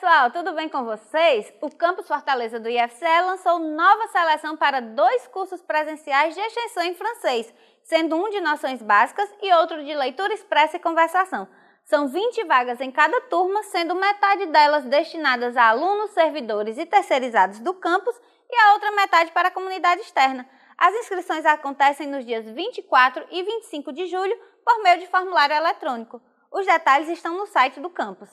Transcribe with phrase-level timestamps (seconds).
[0.00, 1.52] pessoal, tudo bem com vocês?
[1.60, 6.94] O Campus Fortaleza do IFCE lançou nova seleção para dois cursos presenciais de extensão em
[6.94, 7.52] francês,
[7.82, 11.46] sendo um de noções básicas e outro de leitura expressa e conversação.
[11.84, 17.58] São 20 vagas em cada turma, sendo metade delas destinadas a alunos, servidores e terceirizados
[17.58, 18.18] do campus
[18.50, 20.48] e a outra metade para a comunidade externa.
[20.78, 26.22] As inscrições acontecem nos dias 24 e 25 de julho por meio de formulário eletrônico.
[26.50, 28.30] Os detalhes estão no site do campus.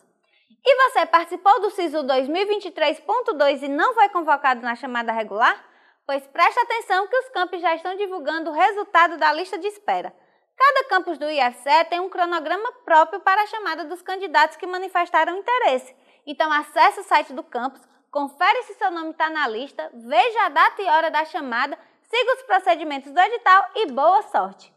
[0.66, 5.64] E você participou do SISU 2023.2 e não foi convocado na chamada regular?
[6.06, 10.14] Pois preste atenção que os campos já estão divulgando o resultado da lista de espera.
[10.58, 15.38] Cada campus do IFCE tem um cronograma próprio para a chamada dos candidatos que manifestaram
[15.38, 15.96] interesse.
[16.26, 20.50] Então acesse o site do campus, confere se seu nome está na lista, veja a
[20.50, 24.74] data e hora da chamada, siga os procedimentos do edital e boa sorte!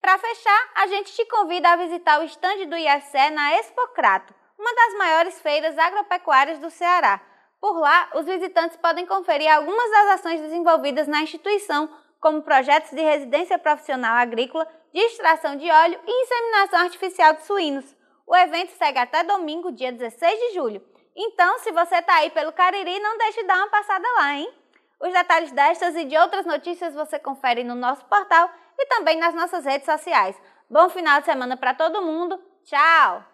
[0.00, 4.74] Para fechar, a gente te convida a visitar o estande do IFCE na Expocrato, uma
[4.74, 7.20] das maiores feiras agropecuárias do Ceará.
[7.60, 13.02] Por lá, os visitantes podem conferir algumas das ações desenvolvidas na instituição, como projetos de
[13.02, 17.96] residência profissional agrícola, de extração de óleo e inseminação artificial de suínos.
[18.24, 20.80] O evento segue até domingo, dia 16 de julho.
[21.16, 24.52] Então, se você está aí pelo Cariri, não deixe de dar uma passada lá, hein?
[25.00, 29.34] Os detalhes destas e de outras notícias você confere no nosso portal e também nas
[29.34, 30.40] nossas redes sociais.
[30.70, 32.40] Bom final de semana para todo mundo.
[32.64, 33.31] Tchau!